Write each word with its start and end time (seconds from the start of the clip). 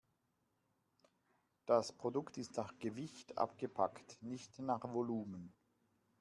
Das 1.67 1.93
Produkt 1.93 2.35
ist 2.39 2.57
nach 2.57 2.73
Gewicht 2.79 3.37
abgepackt, 3.37 4.17
nicht 4.23 4.57
nach 4.57 4.83
Volumen. 4.83 5.53